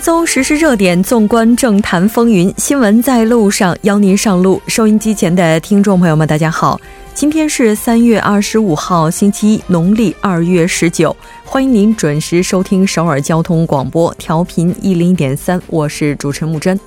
[0.00, 4.60] 搜实时热点，纵观政坛风云，新闻在路上，邀您上路。
[4.66, 6.80] 收音机前的听众朋友们，大家好，
[7.12, 16.80] 今天是三月二十五号，星期一，农历二月十九，欢迎您准时收听首尔交通广播，调频一零点三，我是主持人木真。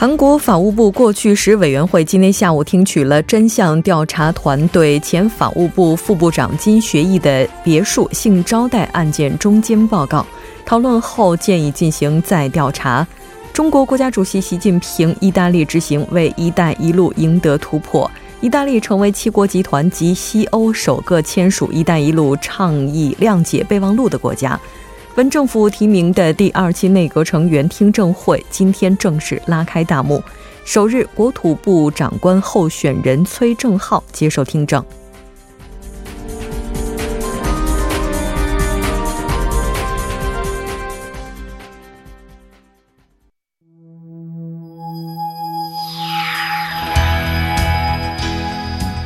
[0.00, 10.24] 韩国法务部过去时委员会今天下午听取了真相调查团对前法务部副部长金学义的别墅性招待案件中间报告，
[10.64, 13.06] 讨论后建议进行再调查。
[13.52, 24.58] 中国国家主席习近平意大利之行为“一带一路”赢得突破，意大利成为七国集团及西欧首个签署“一带一路”倡议谅解备忘录的国家。
[25.16, 30.22] 文政府提名的第二期内阁成员听证会今天正式拉开大幕，
[30.64, 34.82] 首日国土部长官候选人崔正浩接受听证。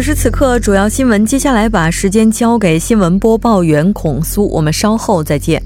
[0.00, 1.26] 此时此刻，主要新闻。
[1.26, 5.62] 接下来把时间交给新闻播报员孔苏，我们稍后再见。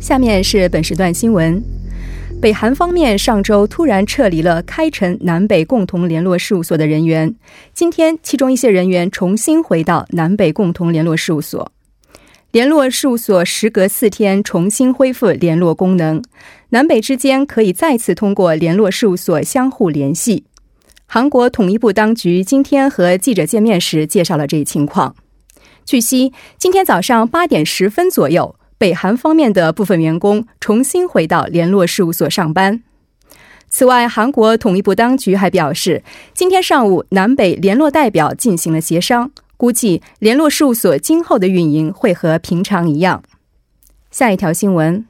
[0.00, 1.60] 下面是本时段新闻：
[2.40, 7.34] 北韩方面上周突然撤离了开城南北共同联络事务所的人员，
[7.74, 11.72] 今天其中一些人员重新回到南北共同联络事务所。
[12.52, 16.22] 联络事务所时隔四天重新恢复联络功能，
[16.68, 20.44] 南北之间可以再次通过联络事务所相互联系。
[21.14, 25.14] 韩国统一部当局今天和记者见面时介绍了这一情况。
[25.84, 32.82] 据悉，今天早上八点十分左右，北韩方面的部分员工重新回到联络事务所上班。
[33.68, 36.02] 此外，韩国统一部当局还表示，
[36.32, 43.22] 今天上午南北联络代表进行了协商，估计联络事务所今后的运营会和平常一样。
[44.10, 45.04] 下一条新闻。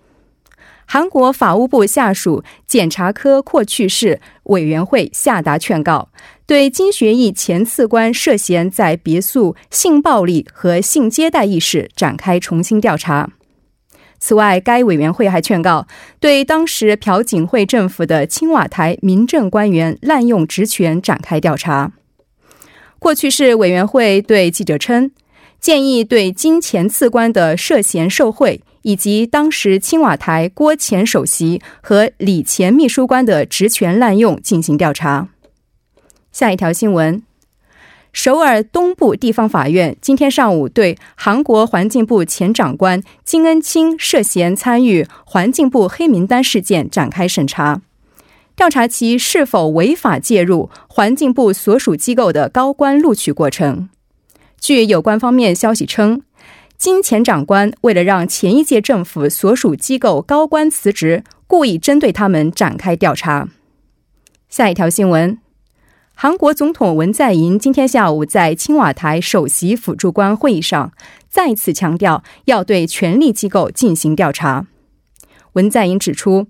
[0.93, 6.11] 韩国法务部下属检察科扩去市委员会下达劝告，
[6.45, 13.31] 对金学义前次官涉嫌在别墅性暴力和性接待一事展开重新调查。
[14.19, 15.87] 此外，该委员会还劝告，
[16.21, 21.93] 对当时朴槿惠政府的青瓦台民政官员滥用职权展开调查。
[22.99, 25.11] 过去式委员会对记者称，
[25.59, 28.61] 建议对金前次官的涉嫌受贿。
[28.83, 35.29] 以及当时青瓦台郭前首席和李前秘书官的职权滥用进行调查。
[36.31, 37.23] 下一条新闻：
[38.13, 47.83] 首尔东部地方法院今天上午对韩国环境部前长官金恩清涉嫌参与环境部黑名单事件展开审查，
[48.55, 53.89] 调查其是否违法介入环境部所属机构的高官录取过程。
[54.61, 56.23] 据有关方面消息称。
[56.83, 63.49] 金前长官为了让前一届政府所属机构高官辞职，故意针对他们展开调查。
[64.49, 65.39] 下一条新闻：
[66.13, 70.93] 韩国总统文在寅今天下午在青瓦台首席辅助官会议上
[71.29, 74.67] 再次强调，要对权力机构进行调查。
[75.53, 76.49] 文在寅指出，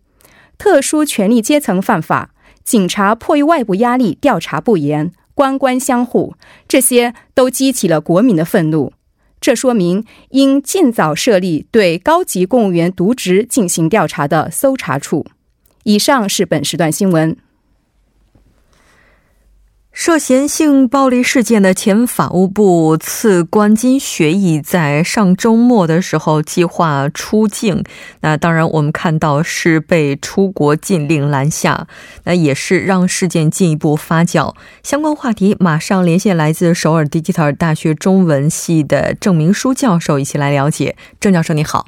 [0.56, 2.30] 特殊权力阶层犯法，
[2.64, 8.94] 警察迫于外部压力调查不严，官官相护，这些都激起了国民的愤怒。
[9.42, 15.26] 这说明应尽早设立对高级公务员渎职进行调查的搜查处。
[15.82, 17.36] 以上是本时段新闻。
[19.92, 27.84] 涉嫌性暴力事件的前法务部次官金学义在上周末的时候计划出境，
[28.22, 31.86] 那当然我们看到是被出国禁令拦下，
[32.24, 34.54] 那也是让事件进一步发酵。
[34.82, 40.96] 相关话题马上连线来自首尔 Digital 大学中文系的郑明书教授，一起来了解。
[41.20, 41.86] 郑教授你好，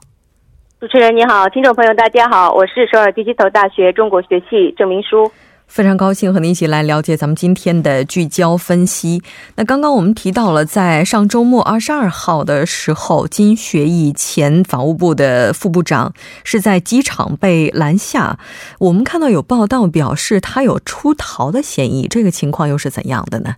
[0.78, 5.32] 主持人你好，听众朋友大家好，我是首尔 Digital 大学中国学系郑明书。
[5.66, 9.22] 非常高兴和您一起来了解咱们今天的聚焦分析。
[9.56, 16.14] 那刚刚我们提到了，在上周末二十二号的时候，金学义前法务部的副部长
[16.44, 18.38] 是在机场被拦下。
[18.78, 23.56] 我们看到有报道表示他有出逃的嫌疑，这个情况又是怎样的呢？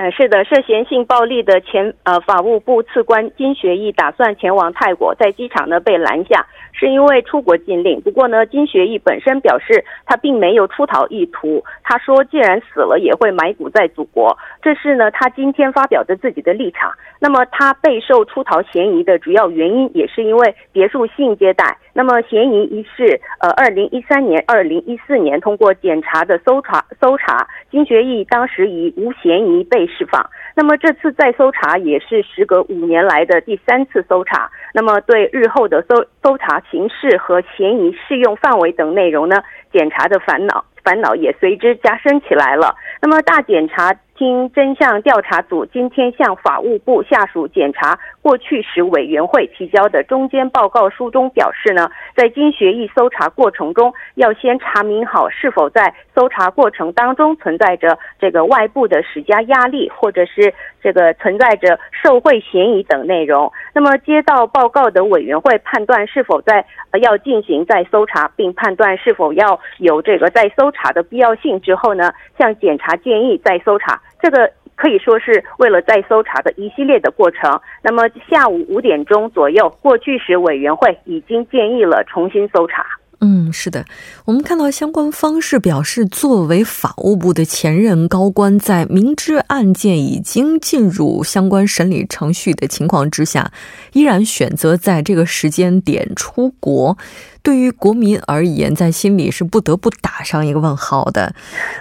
[0.00, 8.00] 呃，是的，涉嫌性暴力的前呃法务部次官金学义打算前往泰国，在机场呢被拦下，是因为出国禁令。
[8.00, 11.62] 不过呢，金学义本身表示他并没有出逃意图。
[11.82, 14.34] 他说，既然死了，也会埋骨在祖国。
[14.62, 16.90] 这是呢他今天发表的自己的立场。
[17.20, 21.76] 那么他备受出逃嫌疑的主要原因，也是因为别墅性接待。
[21.92, 30.24] 那么嫌疑一事，呃，二零一三年、二零一四年通过检查的搜查搜查，金学义当时以无嫌疑被释放。
[30.54, 34.50] 那么这次再搜查也是时隔五年来的第三次搜查。
[34.72, 39.42] 那么对日后的搜搜查形式和嫌疑适用范围等内容呢，
[39.72, 42.74] 检察的烦恼烦恼也随之加深起来了。
[43.02, 43.94] 那么大检察。
[44.20, 47.98] 厅真相调查组今天向法务部下属检查
[48.30, 63.52] 过去时委员会提交的中间报告书中表示呢，在经学艺搜查过程中，要先查明好是否在搜查过程当中存在着这个外部的施加压力，或者是这个存在着受贿嫌疑等内容。
[63.74, 66.64] 那么接到报告的委员会判断是否在
[67.02, 74.00] 要进行再搜查，并判断是否要有这个再搜查的必要性之后呢，向检察建议再搜查。
[74.22, 77.60] 这个可以说是为了再搜查的一系列的过程。
[77.82, 82.86] 那么下午五点钟左右，过去时委员会已经建议了重新搜查。
[83.22, 83.84] 嗯，是的，
[84.24, 93.52] 我们看到相关方式表示，作为法务部的前任高官，在明知案件已经进入相关审理程序的情况之下，
[93.92, 96.96] 依然选择在这个时间点出国，
[97.42, 101.34] 对于国民而言，在心里是不得不打上一个问号的。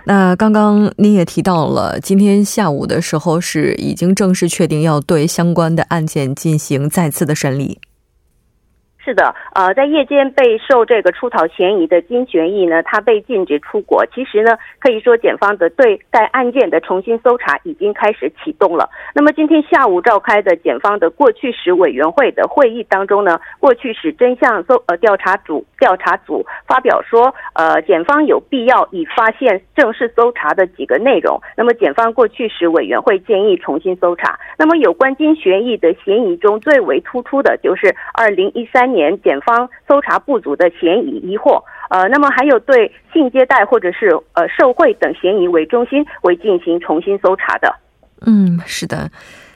[0.03, 7.79] 那刚刚您也提到了，今天下午的时候是已经正式确定要对相关的案件进行再次的审理。
[9.09, 14.05] 是的，呃，在夜间被受这个出逃嫌疑的金学义呢，他被禁止出国。
[14.13, 18.87] 其实呢，可以说检方的对该案件的重新搜查已经开始启动了。
[19.15, 31.41] 那么今天下午召开的检方的过去时委员会的会议当中呢，过去时真相搜呃调查组调查组发表说，呃，检方有必要已发现正式搜查的几个内容。
[31.57, 34.37] 那么检方过去时委员会建议重新搜查。
[34.55, 38.89] 那么有关金学义的嫌疑中最为突出的就是二零一三。
[38.89, 47.75] 年检方搜查不足的嫌疑疑惑，呃，那么还有对性接待或者是呃受贿等嫌疑为中心为进行重新搜查的。
[48.25, 49.11] 嗯，是的。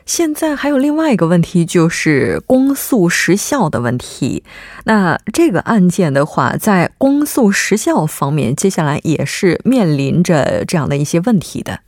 [0.05, 4.43] 现在还有另外一个问题，就是公诉时效的问题。
[4.83, 11.79] 那这个案件的话，在公诉时效方面，接下来也是面临着这样的一些问题的。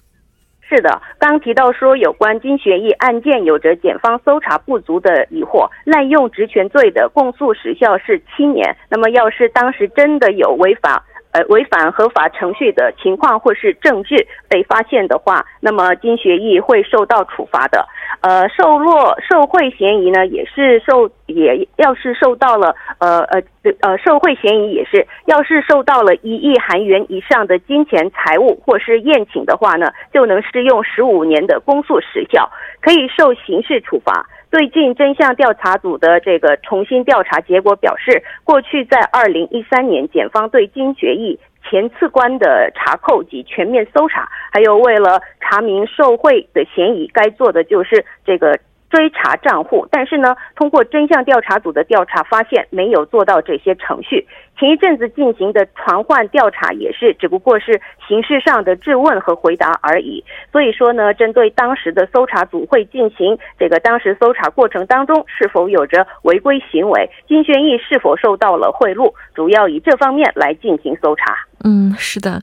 [0.67, 8.75] 是的，刚提到说有关金学义案件有着检方搜查不足的疑惑，滥用职权罪的公诉时效是七年。
[8.89, 11.03] 那么，要是当时真的有违法。
[11.31, 17.85] 呃，违反合法程序的情况或是证据被发现的话，那么金学义会受到处罚的。
[18.25, 23.39] 呃，受落受贿嫌疑呢，也是受也要是受到了呃呃
[23.81, 32.49] 呃受贿嫌疑也是要是受到了一亿韩元以上的金钱财物或是宴请的话呢，就能适用十五年的公诉时效，
[32.81, 34.25] 可以受刑事处罚。
[34.49, 41.37] 最近真相调查组的这个重新调查结果表示，过去在二零一三年，检方对金学义
[41.69, 48.57] 前次官的查扣及全面搜查，还有为了查明受贿的嫌疑，该做的就是这个。
[48.95, 54.25] 追查账户，但是呢，通过真相调查组的调查发现，没有做到这些程序。
[54.57, 60.23] 前一阵子进行的传唤调查也是，只不过是形式上的质问和回答而已。
[60.49, 71.35] 所以说呢，针对当时的搜查组会进行这个当时搜查过程当中是否有着违规行为，金轩义是否受到了贿赂，主要以这方面来进行搜查。
[71.65, 72.41] 嗯，是的。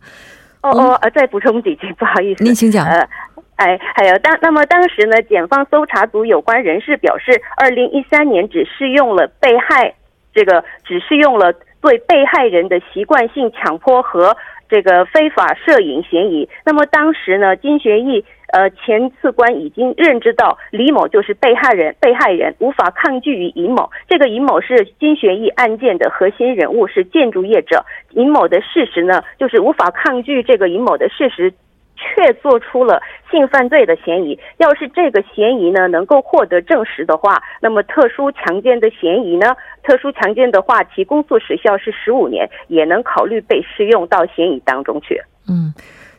[0.62, 2.42] 哦哦，呃，再补充几句， 不好意思。
[2.45, 2.87] 您请讲。
[2.87, 3.09] 呃。
[3.57, 9.95] 哎，还有当那么当时呢，检方搜查组有关人士表示，二零一三年只适用了被害
[10.35, 14.37] 这个，只适用了对被害人的习惯性强迫和
[14.69, 16.49] 这个非法摄影嫌疑。
[16.64, 23.90] 那么当时呢，金学义呃前次官已经认知到李某就是被害人，被害人无法抗拒于尹某。
[24.09, 27.85] 这个尹某是金学义案件的核心人物，是建筑业者。
[28.11, 31.52] 尹某的事实呢，就是无法抗拒这个尹某的事实。
[31.94, 34.37] 却做出了性犯罪的嫌疑。
[34.56, 39.54] 要是这个嫌疑呢能够获得证实的话，那么特殊强奸的嫌疑呢，
[39.85, 45.21] 特殊强奸的话，其公诉时效是十五年，也能考虑被适用到嫌疑当中去。
[45.49, 45.73] 嗯，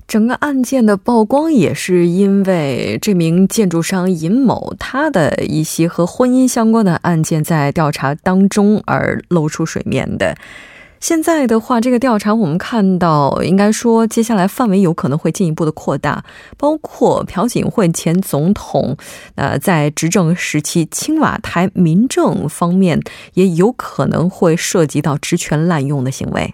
[0.08, 10.36] 整个案件的曝光也是因为这名建筑商尹某他的一些和婚姻相关的案件在调查当中而露出水面的。
[11.00, 16.24] 现在的话，这个调查我们看到，应该说接下来范围有可能会进一步的扩大，
[16.58, 18.96] 包括朴槿惠前总统，
[19.36, 23.02] 呃，在执政时期青瓦台民政方面
[23.34, 26.54] 也有可能会涉及到职权滥用的行为。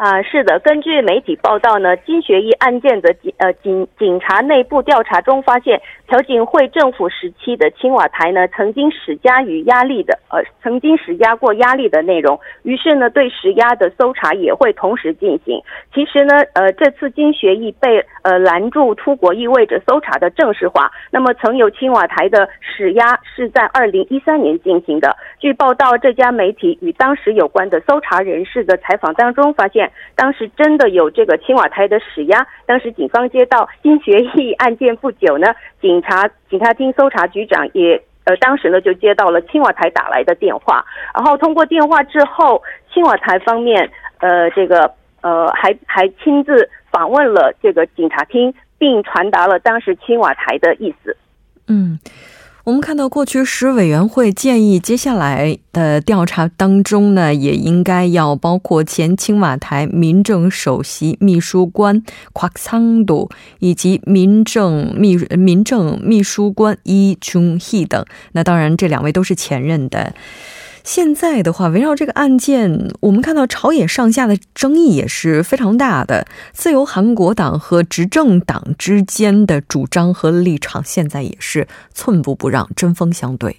[0.00, 15.62] 啊，是的，根据媒体报道呢，金学义案件的警呃警警察内部调查中发现，朴槿惠政府时期的青瓦台呢，曾经施加于压力的呃，曾经施加过压力的内容，于是呢，对施压的搜查也会同时进行。
[15.92, 20.90] 其实呢，呃，这次金学义被呃拦住出国，意味着搜查的正式化。
[21.10, 25.14] 那么，曾有青瓦台的施压是在二零一三年进行的。
[25.38, 29.89] 据报道，这家媒体与当时有关的搜查人士的采访当中发现。
[30.14, 32.46] 当时真的有这个青瓦台的施压。
[32.66, 35.46] 当时警方接到金学义案件不久呢，
[35.80, 44.92] 警察警察厅搜查局长也呃，当时呢就接到了青瓦台打来的电话，然后通过电话之后，青瓦台方面呃这个
[45.22, 51.16] 呃还还亲自访问了这个警察厅，并传达了当时青瓦台的意思。
[51.66, 51.98] 嗯。
[52.64, 62.02] 我们看到，过去时委员会建议，接下来的调查当中呢，也应该要包括前青瓦台民政首席秘书官
[62.34, 68.04] quaksando 以及民政秘民政秘书官伊琼希等。
[68.32, 70.12] 那当然，这两位都是前任的。
[70.92, 76.26] 现在的话，围绕这个案件，我们看到朝野上下的争议也是非常大的。
[76.52, 83.56] 自由韩国党和执政党之间的主张和立场，现在也是寸步不让，针锋相对。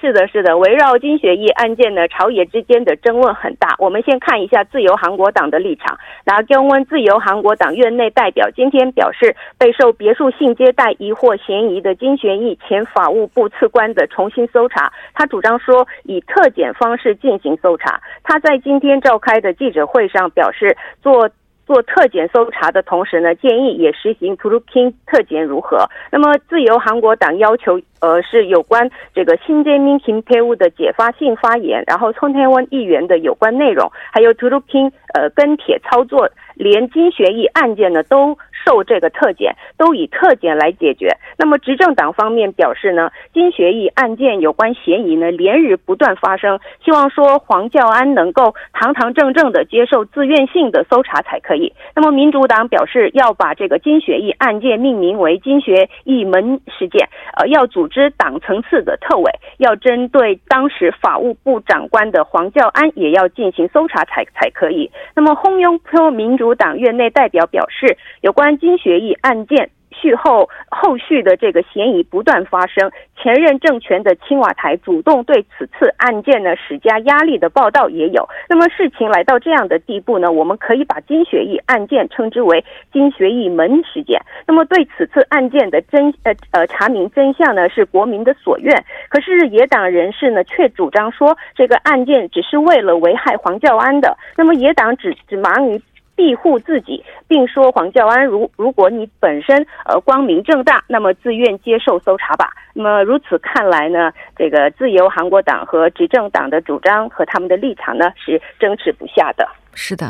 [0.00, 3.74] 是的，是的，围绕金学义案件呢，朝野之间的争论很大。
[3.78, 5.98] 我们先看一下自由韩国党的立场。
[6.24, 18.00] 那姜温自由韩国党院内代表今天表示，备受别墅性接待疑惑嫌疑的金学义前法务部次官的重新搜查，他主张说以特检方式进行搜查。
[18.22, 21.28] 他在今天召开的记者会上表示，做。
[21.68, 25.86] 做特检搜查的同时呢，建议也实行 t r u k i n g 特检如何？
[26.10, 38.36] 那么自由韩国党要求，呃，是有关这个新建民情配物的解发性发言，然后冲天温议员的有关内容，还有 t r u k i n g 呃跟帖操作，连金学义案件呢都。
[38.66, 41.16] 受这个特检都以特检来解决。
[41.38, 51.72] 那么执政党方面表示呢，金学义案件有关嫌疑呢连日不断发生，希望说黄教安能够堂堂正正的接受自愿性的搜查才可以。
[51.94, 64.90] 那么民主党表示要把这个金学义案件命名为金学义门事件，呃，要组织党层次的特委，要针对当时法务部长官的黄教安也要进行搜查才才可以。
[65.16, 68.58] 那么轰庸坡民主党院内代表表示，有关。
[68.58, 72.90] 金学义案件续后后续的这个嫌疑不断发生，
[73.20, 78.28] 前任政权的青瓦台主动对此次案件呢施加压力的报道也有。
[78.48, 84.20] 那么事情来到这样的地步呢，我们可以把金学义案件称之为金学义门事件。
[84.46, 88.84] 那么对此次案件的真呃呃查明真相呢，是国民的所愿。
[89.08, 94.16] 可是野党人士呢却主张说，这个案件只是为了危害黄教安的。
[94.36, 95.80] 那么野党只只忙于。
[96.18, 102.50] 庇护自己，并说黄教安，如如果你本身呃光明正大，那么自愿接受搜查吧。
[102.74, 109.48] 那么如此看来呢，这个自由韩国党和执政党的主张和他们的立场呢是争执不下的。
[109.74, 110.06] 是的。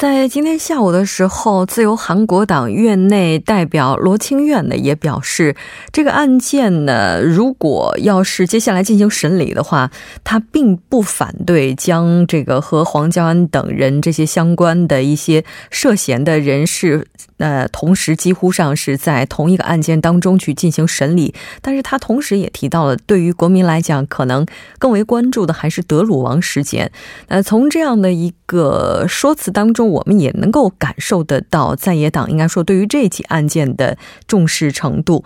[0.00, 5.54] 在今天下午的时候，自由韩国党院内代表罗清苑呢也表示，
[5.92, 9.90] 这个案件呢，如果要是接下来进行审理的话，
[10.24, 21.34] 他并不反对将这个和黄教安等人这些相关的一些涉嫌的人士，呃，同时几乎上是在同一个案件当中去进行审理。
[21.60, 24.46] 但是他同时也提到了，对于国民来讲，可能
[24.78, 26.90] 更为关注的还是德鲁王事件。
[27.28, 29.88] 那从这样的一个说辞当中。
[29.90, 35.24] 我们也能够感受得到，在野党应该说对于这起案件的重视程度。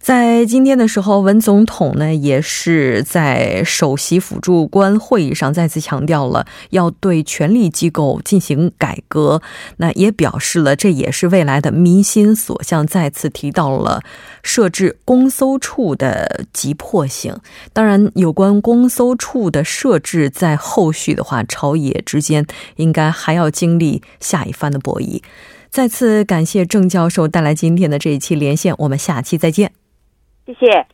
[0.00, 9.42] 在今天的时候，文总统呢也是在首席辅助官会议上再次强调了要对权力机构进行改革，
[9.78, 14.00] 那也表示了这也是未来的民心所向，再次提到了
[14.42, 17.36] 设置公搜处的急迫性。
[17.72, 25.20] 当然，有关公搜处的设置，在后续的话，朝野之间应该还要经历下一番的博弈。
[25.70, 29.72] 再次感谢郑教授带来今天的这一期连线，我们下期再见。
[30.48, 30.86] 谢谢。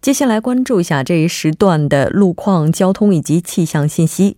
[0.00, 4.36] 接下来关注一下这一时段的路况、交通以及气象信息。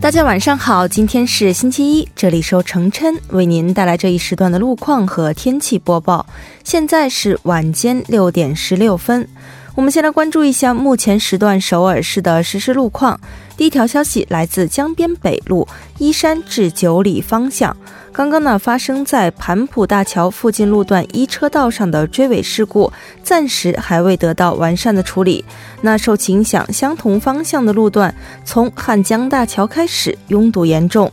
[0.00, 6.24] 大家晚上好，今天是星期一，这里是程琛为您带来这一时段的路况和天气播报。
[6.64, 9.28] 现在是晚间六点十六分。
[9.74, 13.20] 我们先来关注一下目前时段首尔市的实时路况。
[13.58, 15.66] 第一条消息来自江边北路
[15.98, 17.76] 依山至九里方向，
[18.12, 22.92] 刚刚呢发生在盘浦大桥附近路段一车道上的追尾事故，
[23.24, 25.44] 暂时还未得到完善的处理。
[25.80, 31.10] 那受其影响，相同方向的路段从汉江大桥开始拥堵严重。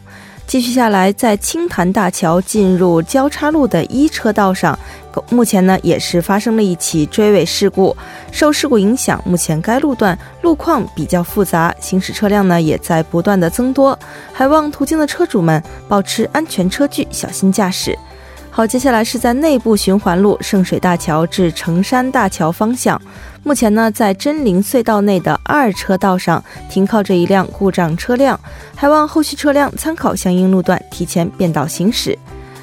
[0.48, 4.78] 继续下来，在青潭大桥进入交叉路的一车道上，
[5.30, 7.96] 目前呢也是发生了一起追尾事故。
[8.32, 13.98] 受事故影响，目前该路段路况比较复杂，行驶车辆呢也在不断的增多，
[14.32, 17.98] 还望途经的车主们保持安全车距，小心驾驶。
[18.56, 23.00] 好，接下来是在内部循环路圣水大桥至成山大桥方向。
[23.44, 28.40] 目前呢，在真灵隧道内的二车道上停靠着一辆故障车辆，
[28.74, 32.18] 还望后续车辆参考相应路段提前变道行驶。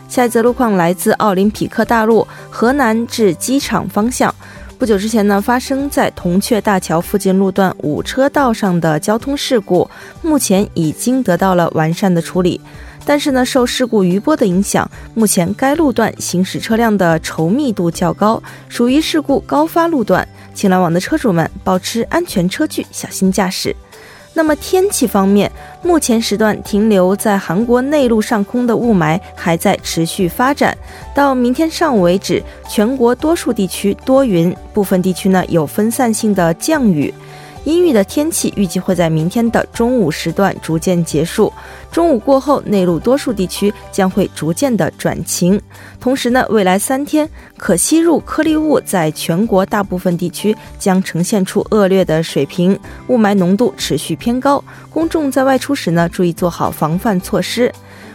[0.08, 4.34] 下一则路况来自奥林匹克大路河南至机场方向。
[4.78, 9.88] 不久之前呢，发生在铜雀大桥附近路段五车道上的交通事故，
[10.22, 12.58] 目前已经得到了完善的处理。
[13.04, 23.74] 但是呢，受事故余波的影响，目前该路段行驶车辆的稠密度较高，属于事故高发路段，请来往的车主们保持安全车距，小心驾驶。
[24.34, 30.74] 那么天气方面，目前时段停留在韩国内陆上空的雾霾还在持续发展，
[31.14, 37.12] 到明天上午为止，全国多数地区多云，部分地区呢有分散性的降雨。
[37.64, 41.52] 阴郁的天气预计会在明天的中午时段逐渐结束，
[41.92, 45.60] 中午过后，内陆多数地区将会逐渐的转晴。
[46.00, 52.76] 同时呢，未来三天可吸入颗粒物在全国大部分地区将呈现出恶劣的水平，
[53.06, 57.72] 雾霾浓度持续偏高，公众在外出时呢，注意做好防范措施。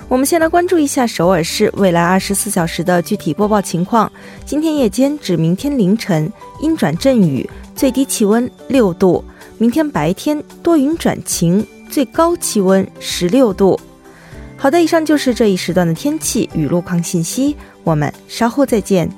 [0.10, 4.10] 我们先来关注一下首尔市未来二十四小时的具体播报情况。
[4.46, 9.22] 今天夜间至明天凌晨阴转阵雨，最低气温六度。
[9.58, 13.78] 明天白天多云转晴，最高气温十六度。
[14.56, 19.10] 好的，以上就是这一时段的天气与路况信息，我们稍后再见。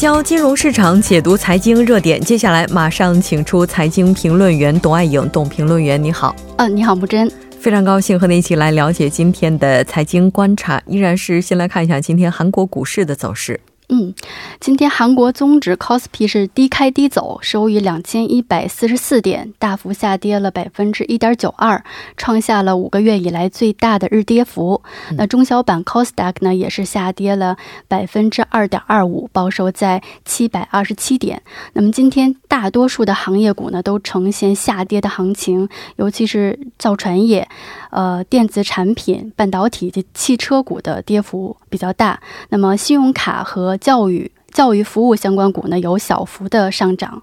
[0.00, 2.18] 焦金融市场，解读财经热点。
[2.18, 6.34] 接下来马上请出财经评论员董爱颖，董评论员，你好。
[6.56, 7.30] 嗯，你好，木真。
[7.60, 10.82] 非常高兴和你一起来了解今天的财经观察。
[10.86, 13.60] 依然是先来看一下今天韩国股市的走势。
[13.92, 14.14] 嗯，
[14.60, 21.82] 今天韩国综指 c o s p i 是低开低走，收于两千一百四十四点，大幅下跌了百分之一点九二，
[22.16, 24.80] 创下了五个月以来最大的日跌幅。
[25.16, 27.56] 那中小板 c o s d a q 呢，也是下跌了
[27.88, 31.42] 百分之二点二五，报收在七百二十七点。
[31.72, 37.48] 那么今天大多数的行业股呢，都呈现下跌的行情，尤其是造船业、
[37.90, 42.20] 呃电子产品、半导体及汽车股的跌幅比较大。
[42.50, 47.22] 那么信用卡和教育、教育服务相关股呢有小幅的上涨，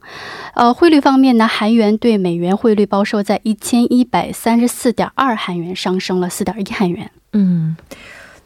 [0.55, 7.11] 呃，汇率方面呢，韩元对美元汇率报收在一千一百三十四点二韩元，上升了四点一韩元。
[7.33, 7.77] 嗯。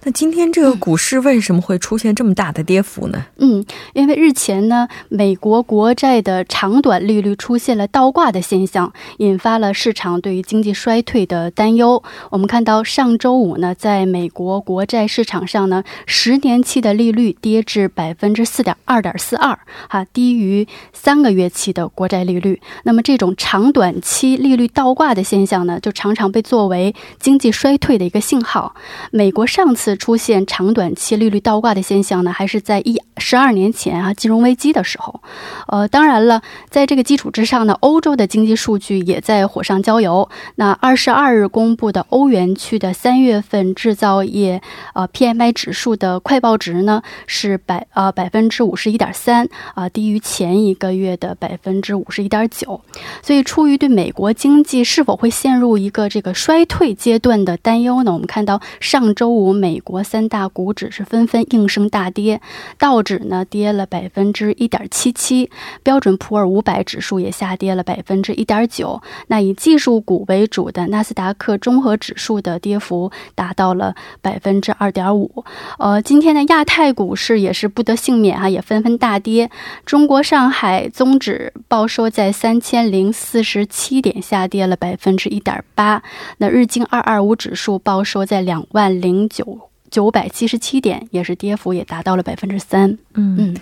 [0.04, 3.24] 那今天这个股市为什么会出现这么大的跌幅呢？
[3.38, 12.02] 嗯，因为日前呢，美国国债的长短利率出现了倒挂的现象，引发了市场对于经济衰退的担忧。
[12.32, 22.60] 我们看到上周五呢，在美国国债市场上呢，十年期的利率跌至百分之四点二点四二，哈，低于三个月期的国债利率。
[22.86, 28.74] 那么这种长短期利率倒挂的现象呢，就常常被作为经济衰退的一个信号。
[29.12, 35.22] 美国上次出现长短期利率倒挂的现象呢，还是在一十二年前啊金融危机的时候。
[35.68, 40.30] 呃，当然了，在这个基础之上呢，欧洲的经济数据也在火上浇油。
[40.56, 44.62] 那二十二日公布的欧元区的三月份制造业
[44.94, 52.80] 呃 PMI 指数的快报值呢是百呃百分之五十一点三啊，低于前一个月的百分之五十一点九。
[53.22, 59.81] 所以，出于对美国经济是否会陷入一个这个衰退阶段的担忧呢，我们看到上周五美。
[59.82, 62.40] 国三大股指是纷纷应声大跌，
[62.78, 65.50] 道指呢跌了百分之一点七七，
[65.84, 69.02] 标准普尔五百指数也下跌了百分之一点九。
[69.28, 75.44] 那以技术股为主的纳斯达克综合指数的跌幅达到了百分之二点五。
[75.78, 79.50] 呃，今天的亚太股市也是不得幸免啊，也纷纷大跌。
[79.86, 86.02] 中国上海综指报收在三千零四十七点，下跌了百分之一点八。
[86.38, 92.98] 那日经二二五指数报收在两万零九九百七十七点，也是跌幅也达到了百分之三。
[93.14, 93.58] 嗯嗯，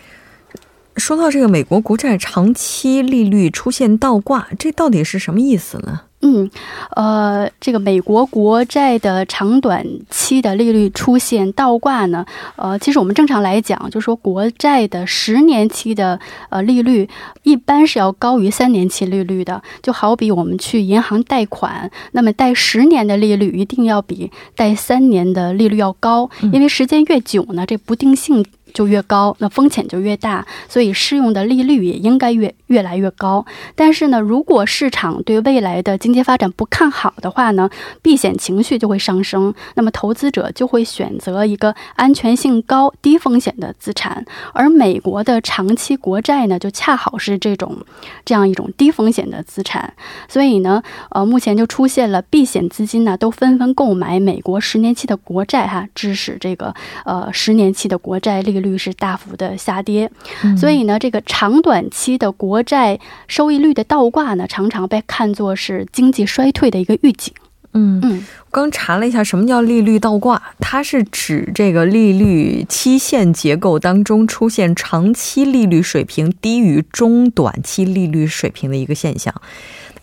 [0.95, 6.03] 说到这个美国国债长期利率出现倒挂，这到底是什么意思呢？
[6.21, 6.49] 嗯，
[6.97, 12.25] 呃，这个美国国债的长短期的利率出现倒挂呢，
[12.57, 17.07] 呃，其实我们正常来讲，就说国债的十年期的呃利率
[17.43, 28.45] 一般是要高于三年期利率的，就好比我们去银行贷款，那么贷十年的利率一定要比贷三年的利率要高，因为时间越久呢，这不定性。
[28.73, 33.45] 就越高，那风险就越大，所以适用的利率也应该越越来越高。
[33.75, 37.69] 但是呢，如果市场对未来的经济发展不看好的话呢，
[38.01, 44.25] 避险情绪就会上升，那么投资者就会选择一个安全性高、低风险的资产。
[44.53, 47.77] 而美国的长期国债呢，就恰好是这种
[48.25, 49.93] 这样一种低风险的资产。
[50.27, 56.73] 所以呢，呃，目前就出现了避险资金呢都纷纷购买美国十年期的国债，哈，致使这个
[57.05, 60.09] 呃十年期的国债利率是大幅的下跌，
[60.57, 67.33] 所以呢，这个长短期的国债收益率的倒挂呢，常常被看作是经济衰退的一个预警。
[67.73, 70.41] 嗯嗯，刚查了一下，什么叫利率倒挂？
[70.59, 79.31] 它是指这个利率期限结构当中出现长期利率水平低于中短期利率水平的一个现象。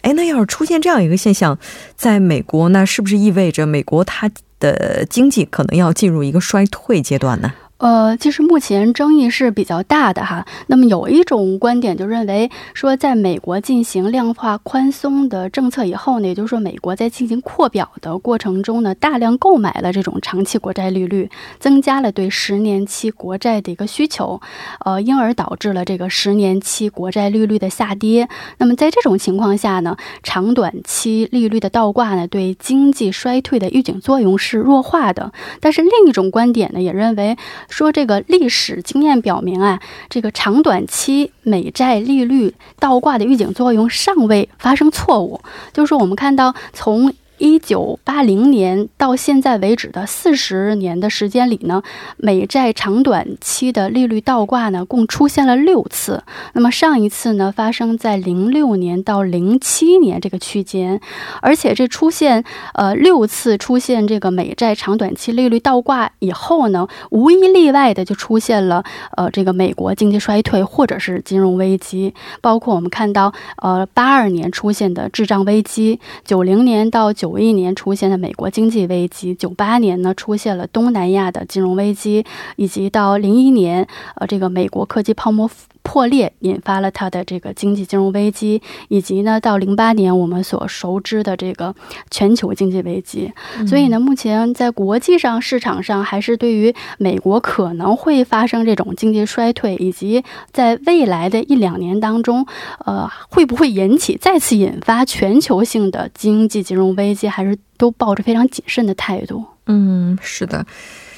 [0.02, 1.58] 哎，那要是出现这样一个现象，
[1.96, 7.52] 在美国，那是不是意味着美国它的经济可能要进入一个衰退阶段呢？
[7.78, 10.46] 呃，其实目前争议是比较大的哈。
[10.66, 24.40] 那么有一种观点就认为说，在美国进行量化宽松的政策以后呢，也就是说，美国在进行扩表的过程中呢，大量购买了这种长期国债利率，增加了对十年期国债的一个需求，
[24.82, 28.26] 呃，因而导致了这个十年期国债利率的下跌。
[28.56, 35.30] 那么在这种情况下呢，长短期利率的倒挂呢，对经济衰退的预警作用是弱化的。
[35.60, 37.36] 但是另一种观点呢，也认为。
[37.68, 45.40] 说这个历史经验表明啊，这个长短期美债利率倒挂的预警作用尚未发生错误，
[45.72, 47.14] 就是说我们看到从。
[47.38, 51.82] 一九八零年到现在为止的四十年的时间里呢，
[52.16, 56.22] 美债长短期的利率倒挂呢，共出现了六次。
[56.54, 60.98] 那么上一次呢，发生在零六年到零七年这个区间，
[61.42, 68.82] 而且这出现呃六次出现这个美债长短期利率倒挂以后呢，无一例外的就出现了
[69.14, 77.25] 呃这个美国经济衰退或者是金融危机，包括我们看到呃八二年出现的滞胀危机，九零年到九。
[77.26, 83.84] 九一年出现的美国经济危机，九八年呢出现了东南亚的金融危机，以及到零一年，
[84.14, 85.50] 呃，这个美国科技泡沫。
[85.86, 91.72] 破裂引发了它的这个经济金融危机，以及呢，到零八年我们所熟知的这个
[92.10, 93.32] 全球经济危机。
[93.68, 102.44] 所以呢，目前在国际上市场上还是对于美国可能会发生这种经济衰退，以及在未来的一两年当中，
[102.84, 109.44] 呃，会不会引起再次引发全球性的经济金融危机，还是都抱着非常谨慎的态度。
[109.66, 110.66] 嗯，是的，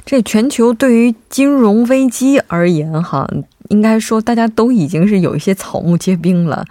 [0.04, 3.26] 这全球对于金融危机而言，哈。
[3.68, 6.64] 应该说，大家都已经是有一些草木皆兵了。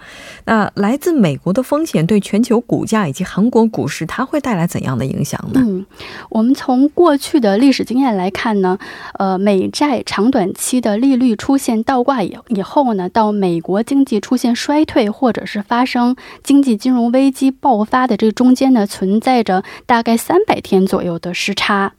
[0.46, 5.60] 那来自美国的风险对全球股价以及韩国股市，它会带来怎样的影响呢？
[5.64, 5.86] 嗯，
[6.30, 8.78] 我们从过去的历史经验来看呢，
[9.18, 21.92] 呃，美债长短期的利率出现倒挂以以后呢，到美国经济出现衰退或者是发生经济金融危机爆发的这中间呢，存在着大概三百天左右的时差，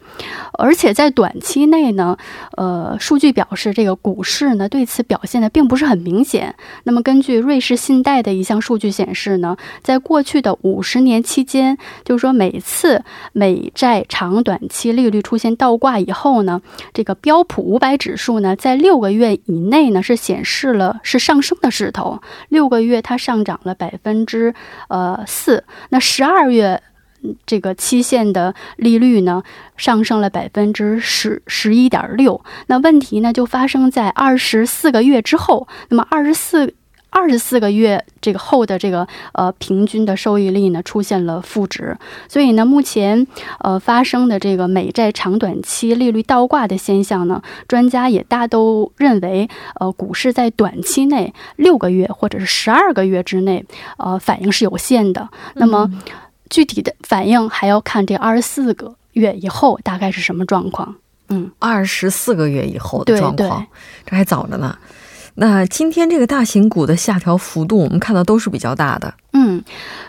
[0.57, 2.17] 而且在短期内呢，
[2.57, 4.88] 呃，数据表示这个股市呢对。
[4.89, 6.55] 此表现的并不是很明显。
[6.85, 24.53] 那么，根据瑞士信贷的一项数据显示呢，在过去的五十年期间，就是说每次美债长短期利率出现倒挂以后呢，这个标普五百指数呢，在六个月以内呢是显示了是上升的势头，六个月它上涨了百分之
[24.87, 25.63] 呃四。
[25.89, 26.81] 那十二月。
[27.45, 29.43] 这个期限的利率呢
[29.77, 35.67] 上升了百分之十十一点六，那问题呢就发生在二十四个月之后。
[35.89, 36.73] 那么二十四
[37.11, 43.25] 二十四个月这个后的这个呃平均的收益率呢出现了负值，所以呢，目前
[43.59, 53.65] 呃发生的这个美债长短期利率倒挂的现象呢，专家也大都认为，呃，股市在短期内六个月或者是十二个月之内，
[53.97, 55.29] 呃，反应是有限的。
[55.55, 55.89] 那么
[56.49, 60.95] 具体的反应还要看这二十四个月以后大概是什么状况。
[61.29, 63.65] 嗯，二十四个月以后的状况，
[64.05, 64.77] 这还早着呢。
[65.35, 69.13] 那今天这个大型股的下调幅度，我们看到都是比较大的。
[69.33, 69.63] 嗯，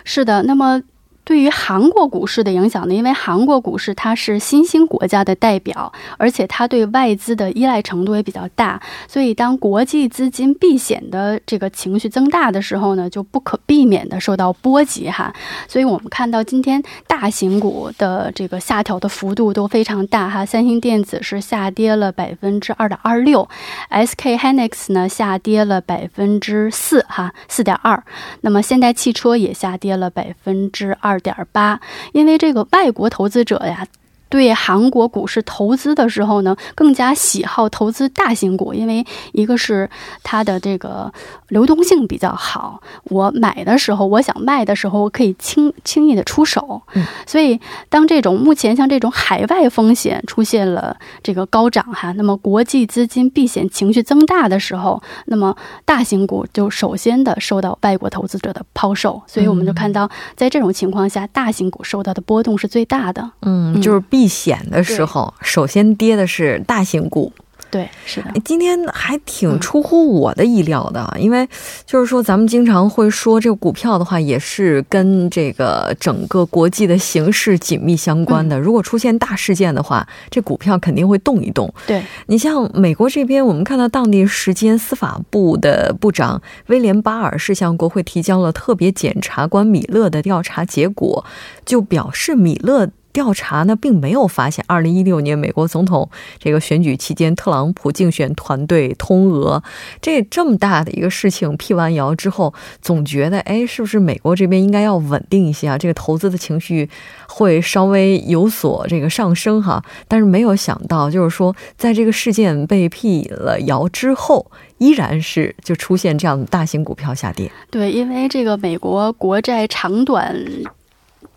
[0.04, 0.42] 是的。
[0.44, 0.82] 那么。
[1.30, 2.92] 对于韩国股市的影响呢？
[2.92, 15.32] 因为韩国股市它是新兴国家的代表，而且它对外资的依赖程度也比较大，所以当国际资金避险的这个情绪增大的时候呢，就不可避免的受到波及哈。
[15.68, 20.44] 所以我们看到今天大型股的这个下调的幅度都非常大哈。
[20.44, 23.48] 三星电子是下跌了百分之二点二六
[23.88, 28.02] ，SK hynix 呢下跌了百分之四哈，四点二。
[28.40, 31.19] 那么现代汽车也下跌了百分之二。
[31.20, 31.80] 点八，
[32.12, 33.86] 因为这个外国投资者呀。
[34.30, 39.90] 对韩国股市投资的时候呢，更加喜好投资大型股，因为一个是
[40.22, 41.12] 它的这个
[41.48, 46.80] 流动性比较好，我买的时候，我想卖的时候，我可以轻轻易的出手。
[46.94, 63.28] 嗯，所以当这种目前像这种海外风险出现了这个高涨哈，那么国际资金避险情绪增大的时候，那么大型股就首先的受到外国投资者的抛售，所以我们就看到在这种情况下，大型股受到的波动是最大的。
[63.42, 64.19] 嗯，就是避。
[64.20, 67.32] 避险的时候，首先跌的是大型股。
[67.70, 68.32] 对，是的。
[68.44, 71.48] 今天还挺出乎我的意料的，因为
[71.86, 78.58] 就是说，咱们经常会说这个股票的话，也是跟这个整个国际的形势紧密相关的。
[78.58, 81.72] 如果出现大事件的话，这股票肯定会动一动。
[81.86, 91.24] 对你像美国这边，我们看到当地时间司法部的部长威廉巴尔是向国会提交了特别检察官米勒的调查结果，
[91.64, 92.90] 就表示米勒。
[93.12, 99.62] 调查呢，并没有发现二零一六年美国总统这个选举期间，特朗普竞选团队通俄
[100.00, 105.76] 这这么大的一个事情辟完谣之后，总觉得哎，是不是美国这边应该要稳定一些啊？
[105.76, 106.88] 这个投资的情绪
[107.28, 109.82] 会稍微有所这个上升哈。
[110.06, 117.50] 但是没有想到，就是说在这个事件被辟了谣之后，依然是就出现这样的大型股票下跌。
[117.70, 120.36] 对，因为这个美国国债长短。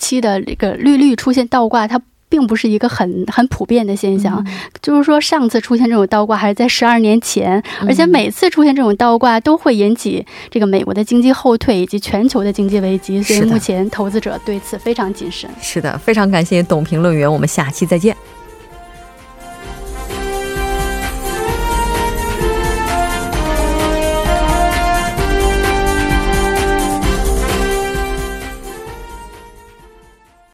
[0.04, 4.46] 期的这个利率出现倒挂，它并不是一个很很普遍的现象。
[4.82, 13.24] 就是说，上次出现这种倒挂还是在十二年前，而且每次出现这种倒挂都会引起这个美国的经济后退以及全球的经济危机。
[13.24, 15.50] 所以目前投资者对此非常谨慎。
[15.62, 18.16] 是的，非常感谢董评论员，我们下期再见。